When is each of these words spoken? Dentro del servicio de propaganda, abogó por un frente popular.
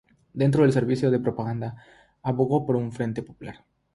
Dentro 0.33 0.63
del 0.63 0.71
servicio 0.73 1.11
de 1.11 1.19
propaganda, 1.19 1.75
abogó 2.23 2.65
por 2.65 2.75
un 2.75 2.91
frente 2.91 3.21
popular. 3.21 3.63